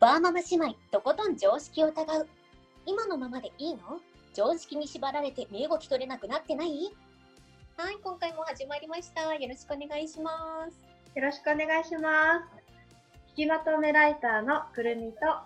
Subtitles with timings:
[0.00, 2.28] バーママ姉妹、とことん常識を疑う。
[2.86, 3.98] 今のままでいいの？
[4.32, 6.94] 常識に縛られて身動き取れなくなってない？
[7.76, 9.34] はい、今回も始まりました。
[9.34, 10.30] よろしくお願いしま
[10.70, 11.18] す。
[11.18, 12.44] よろしくお願いします。
[13.30, 15.42] 引きまとめライターのくるみと、よ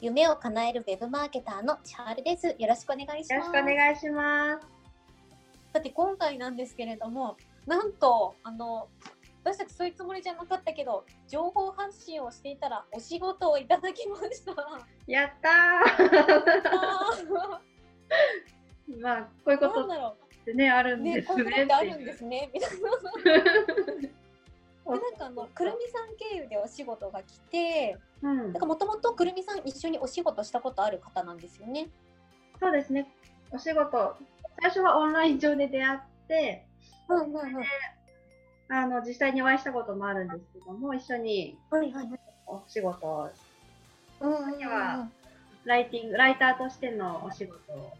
[0.00, 2.56] 夢を叶えるウェブマーケターの千春です。
[2.58, 3.52] よろしくお願いしろます。
[3.52, 4.66] しくお願いします。
[5.72, 7.36] さて今回なんですけれども
[7.66, 8.88] なんとあの
[9.48, 14.52] 私たちそういうつもりじゃなかったけど情報発信をしていたらお仕事をいただきました。
[15.06, 15.52] やったー
[16.68, 17.60] あ
[19.00, 21.62] まあ、こういうーことってね、あるうんねですね。
[21.62, 22.76] ってあるんですねみたいな。
[23.32, 31.88] でなんかあのくるみさん経由でお仕事が来てうんなんかもともとくるみさん一緒にお仕事したことある方なんですよね。
[32.60, 33.10] そうですね。
[33.50, 34.16] お仕事、
[34.60, 36.66] 最初はオンライン上で出会って、
[37.08, 37.64] うんうんうん。
[38.70, 42.20] あの、実際にお会いしたこともあるんですけども、一緒にはいはいはい。
[42.46, 43.30] お仕事を、
[44.20, 45.08] うんうんうんには
[45.64, 47.92] ライティング、ライターとしてのお仕事を。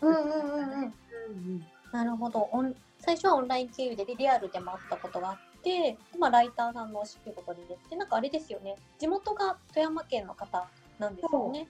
[0.00, 0.82] うんうんうんうん。
[0.84, 10.66] うんなるほどオン最初はオンライン経由でリアルでもあったことがあって、まあ、ライターさんのお仕事で出てなんかあれですよね地元が富山県の方
[10.98, 11.66] なんですよね。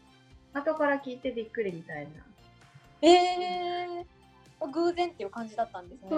[0.54, 2.10] 後から聞いてびっくりみたいな。
[3.08, 4.04] えー、
[4.68, 6.08] 偶然っていう感じだったんですね。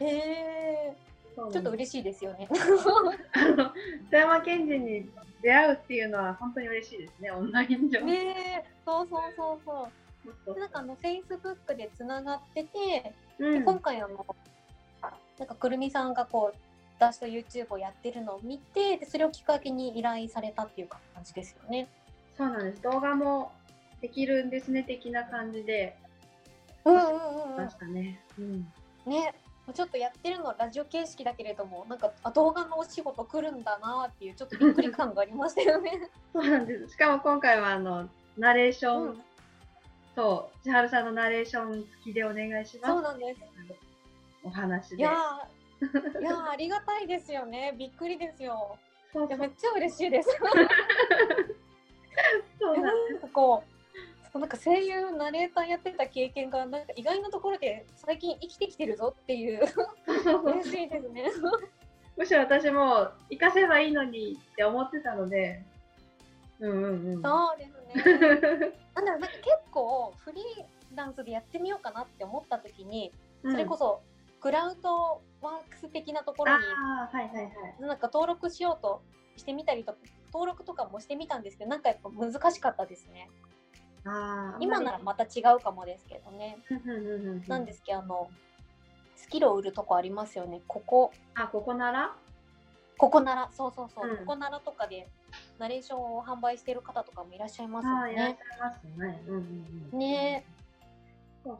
[0.00, 2.48] えー、ちょっと嬉しいですよね。
[3.32, 3.74] あの富
[4.10, 5.08] 山県人に
[5.42, 8.00] 出会うっていうのは本当に嬉しいですね、オンライン上。
[8.00, 9.88] ねえそうそうそうそ
[10.54, 10.58] う。
[10.58, 14.26] なんかあの Facebook でつながってて、うん、で今回あの
[15.38, 16.58] なんかくるみさんがこう
[16.98, 21.88] 私と YouTube をやってるのを見てでそれをきっかけに依頼されたっていう感じですよね。
[22.36, 22.82] そうなんです。
[22.82, 23.52] 動画も
[24.00, 25.96] できるんですね、的な感じで
[26.92, 28.20] うんうんうんましたね。
[28.38, 28.72] うん。
[29.06, 29.34] ね
[29.74, 36.08] ちょっとやってるのラジオ形式だけれどもなんかあ動画のお仕事来るんだなっていうちょっとびっくり感がありましたよね。
[36.32, 36.94] そうなんです。
[36.94, 39.22] しかも今回はあのナレーション、うん
[40.14, 42.92] そう、千春さんのナレーション付きでお願いします。
[42.92, 43.40] そうなんです。
[44.42, 44.96] お話で。
[44.96, 48.76] いやーいやーありがたいですよねびっくりですよ。
[49.12, 50.28] そうそういやめっちゃ嬉しいです。
[52.58, 53.77] そうなんなんかこう
[54.32, 59.60] そうなんか声優ナレーターやってた経験がなんか意外なところで最近生きてきてるぞっていう
[60.44, 61.24] 嬉しいですね。
[62.16, 65.62] むしろ私も活かせばいいのにって思ってたので、
[66.58, 67.22] うんうんうん。
[67.22, 68.72] そうですね。
[68.94, 73.12] なんだろうなんか結構フリーランスでやってみようかなって思った時に、
[73.42, 74.02] それこそ
[74.40, 77.52] クラウドワークス的なところにああ、はいはいはい。
[77.80, 79.02] なんか登録しようと
[79.36, 79.98] してみたりとか
[80.32, 83.30] 登録とかもしてみたんですけどなんかやっぱ難しかったですね。
[84.60, 86.58] 今ならまた違うかもですけどね。
[87.46, 88.30] なんですけどあの
[89.16, 90.62] スキルを売るとこありますよね。
[90.66, 91.12] ここ。
[91.34, 92.14] あ、ここなら
[92.96, 94.16] ここならそうそうそう、うん。
[94.18, 95.08] ここならとかで
[95.58, 98.38] ナレーションを販売してる方とかもいらっしゃいますよね。
[98.96, 99.22] ね。
[99.26, 99.98] うんうんうん。
[99.98, 100.44] ね。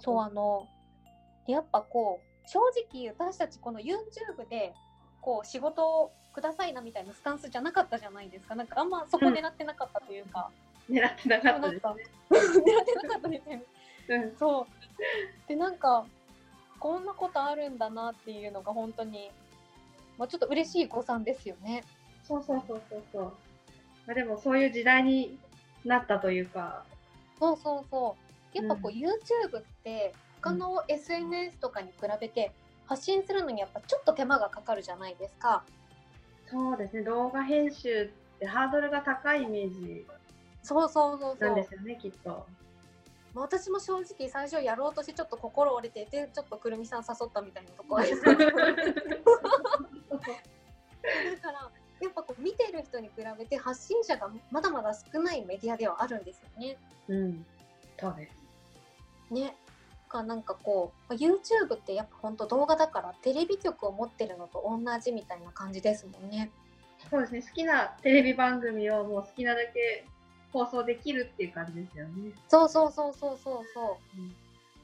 [0.01, 0.67] そうあの
[1.47, 2.61] やっぱこう正
[2.91, 4.75] 直私たちこの YouTube で
[5.21, 8.55] こう仕事をくださいなみたいなスタンスじゃなかったじゃないですか。
[8.55, 10.51] なんかあんまそこ狙ってなかったというか、
[10.89, 12.05] 狙ってなかったですね。
[12.31, 13.65] 狙ってなかったですよね
[14.09, 14.67] うん、そう。
[15.47, 16.07] でなんか
[16.79, 19.31] こんなことあるんだなっていうのが本当に、
[20.17, 21.85] まあ、ちょっと嬉しい誤算ですよね。
[22.25, 23.23] そうそうそうそうそう。
[24.07, 25.39] まあ、でもそういう時代に
[25.85, 26.85] なったというか、
[27.39, 28.17] そうそうそ
[28.55, 28.57] う。
[28.57, 32.53] やっぱこう、う YouTube って他の SNS とかに比べて
[32.87, 35.65] 発信するのにやっぱちょっと手間がかかるじゃないですか。
[36.51, 40.07] そうですね、動画編集ってハードルが高いイメージ
[40.63, 42.47] そうそうそうそうなんですよね、きっと。
[43.35, 48.41] まあ私も正直最初やろうとしてちょっと心折れてでちょっとくるみさん誘ったみたいなとこありだから
[52.01, 56.77] やっぱこう見てる人に比べて発信者がまだまだ少ないメディアではあるんですよね。
[57.09, 57.45] うん、
[57.99, 58.37] そうです。
[59.31, 59.57] ね。
[60.09, 66.51] かなんかこうまあ YouTube ってやっぱ本当動画だからテレビ局を持ってるのと同じみたいな感じですもんね。
[67.11, 70.05] そうですね、好きなテレビ番組をもう好きなだけ
[70.53, 72.33] 放送できるっていう感じですよね。
[72.49, 74.21] そうそうそうそうそうそう。
[74.21, 74.35] うん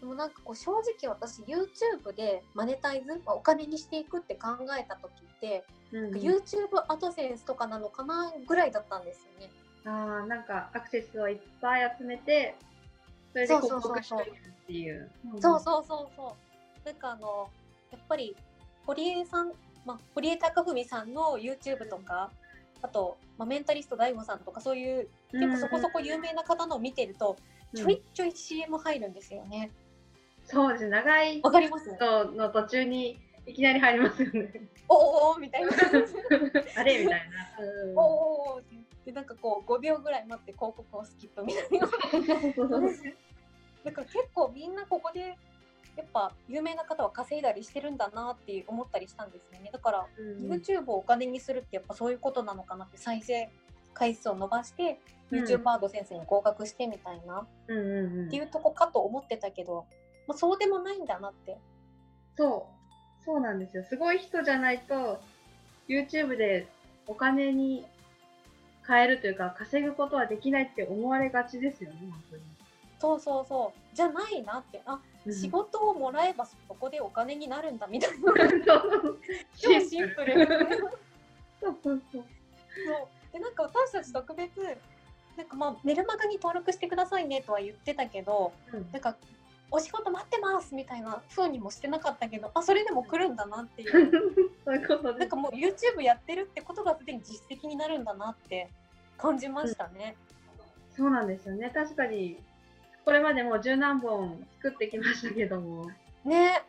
[0.05, 0.71] でもなんかこう正
[1.01, 9.51] 直私 YouTube でマネタイズ、まあお金にしていくって考えた時って、うん、YouTube アドセンスとかなのかなぐらいだったんですよね。
[9.87, 12.55] ああ、なんかアクセスをいっぱい集めて、
[13.33, 15.11] それで広告していくっていう。
[15.41, 16.37] そうそうそうそ
[16.85, 16.87] う。
[16.87, 17.49] なんかあの
[17.91, 18.37] やっぱり
[18.87, 19.53] 堀江さん、
[19.87, 22.31] まあ、堀江貴文さんの YouTube とか
[22.85, 29.69] あと、まあ、メンタリスト DAIGO さんとかそういう結構そこそこ有名な方のを見てると、うんちょいちょい CM 入るんですよね。
[30.45, 31.93] そうですね、長いわかります？
[31.97, 34.69] 人の途中にいきなり入りますよね。
[34.89, 35.71] おーおみたいな。
[36.77, 37.21] あれみたい
[37.59, 37.65] な。
[37.65, 38.63] うんおーお
[39.05, 41.81] でなんかこう5秒ぐらい待って広告をスキップみたいな
[43.85, 45.37] だから結構みんなここで
[45.97, 49.71] やっぱ有名な方は稼いだりしてるんだなって思ったりしたんですよね。
[49.73, 53.49] だから、うん、YouTube をお金にするってやっぱそういうことなのかなって再生
[53.93, 54.99] 回数を伸ばして、
[55.31, 59.87] うん、YouTuber ド先生に合格してみたいな、うんうんうん、っていうとこかと思ってたけど、
[60.27, 61.59] まあ、そうでもないんだなって。
[62.37, 63.25] そう。
[63.25, 63.85] そうなんですよ。
[63.85, 65.21] すごい人じゃないと
[65.89, 66.67] YouTube で
[67.07, 67.87] お金に
[68.87, 72.43] 変えるというか稼ぐことはできないって思われがちですよね本当に
[72.99, 73.97] そうそうそう。
[73.97, 74.83] じゃないなって。
[74.87, 78.33] あ、うん、仕事をもらえばそこでお金になるんだみたいな。
[79.57, 80.47] 超シンプル。
[81.61, 82.25] そうそうそう。
[83.33, 84.51] でなんか私たち特別
[85.37, 89.17] なんかまあメルマガに登録してくださいねとは言ってたけど、うん、なんか
[89.71, 94.11] お仕事待ってますみたいな風にもしてなかったけどあそれでも来るんだなっていう。
[94.65, 98.71] そういうことなんかもう YouTube やってるってことがすでに実績になるんだなって
[99.19, 100.17] 感じましたね、
[100.91, 101.71] うん、そうなんですよね。
[101.75, 102.39] 確かに
[103.05, 105.91] これまでもう十何本作ってきましたけども。
[106.25, 106.63] ね。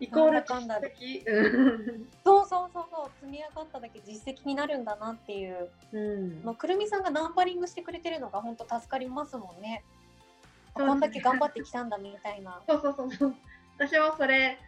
[0.00, 2.04] イコール実績。
[2.24, 3.10] そうそうそうそう。
[3.20, 9.84] 積み上がっただけ実績になるんだなっていう、うん、まあ、くるみさんがナンバリングしてくれてるのが本当助かりますもんね。
[10.74, 12.60] こんだけ頑張ってきたんだみたいな。
[12.68, 13.34] そうそうそうそう。
[13.78, 14.58] 私はそれ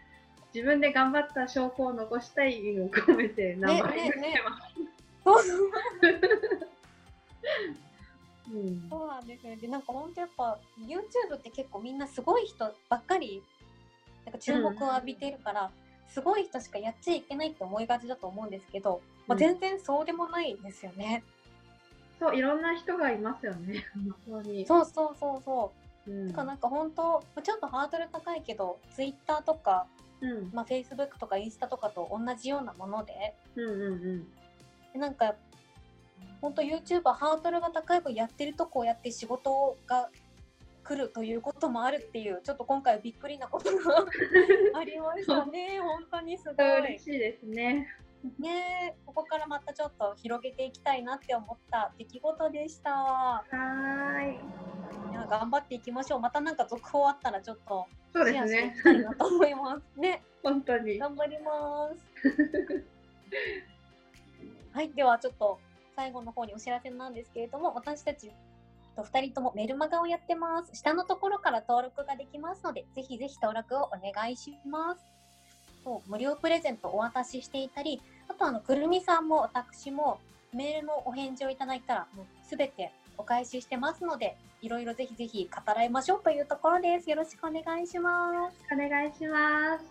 [0.55, 4.93] 自分で頑張った証拠を残したい意味を込めてナンバリングしてます、ねねね、
[5.25, 5.71] そうそう
[8.53, 13.43] うん、そうなんですよでなんか本当やっぱ YouTube って結構みんなすごい人ばっかり
[14.25, 15.71] なんか注目を浴びてるから、うん、
[16.09, 21.25] すごい人しかやっちゃいけないって思いがちだと思うんですけど、まあ、全然そうでもないですよね。
[22.19, 23.85] そういろんな人がいますよね。
[24.27, 24.67] 本当に。
[24.67, 25.73] そうそうそうそ
[26.07, 26.11] う。
[26.11, 29.87] うん、かなんか本当ちょっとハードル高いけど Twitter とか、
[30.21, 30.51] うん。
[30.53, 34.27] まあ、Facebook とかインスタとかと同じようなもので,、うんうん
[34.95, 35.35] うん、なんか
[36.47, 40.11] 本当 YouTuber ハードルが高い分やってるとこうやって仕事が
[40.85, 44.07] 来るということもあるっていうちょっと今回はびっくりなことが
[44.79, 45.81] ありましたね。
[45.83, 46.79] 本当にすごい。
[46.83, 47.89] 嬉しいですね。
[48.39, 52.93] ねここからまたちょっと広げていきたいなって思った出来事でした。
[52.93, 53.43] は
[54.23, 55.11] い。
[55.11, 56.21] いや頑張っていきましょう。
[56.21, 58.73] またなんか続報あったらちょっとそうですね。
[58.77, 60.01] したいなと思います。
[60.01, 60.23] ね。
[60.45, 60.97] 本当に。
[60.97, 62.07] 頑張ります。
[64.73, 65.59] はいではちょっと
[65.97, 68.31] 最後の方にお知らせなんですけれども私たち
[68.97, 70.71] と2人ともメルマガをやってます。
[70.75, 75.05] 下のところから登録ができますので、ぜひぜひ登録をお願いします。
[75.85, 80.19] そう無料プレゼントお渡ししていたり、あとあの、くるみさんも私も
[80.53, 87.11] メールのお返事をいただいたら、もうすべてお返ししてますので、いろいろぜひぜひ語らいましょうというところです。
[87.11, 88.75] よろしくお願いします。
[88.75, 89.85] お願いします。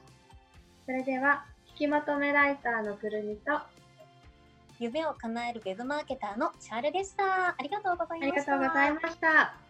[0.85, 3.51] それでは、引きまとめライターのくるみと、
[4.79, 7.49] 夢を叶えるウェブマーケターのシャールでした。
[7.49, 8.53] ありがとうございました。
[8.55, 9.64] ありがとうございました。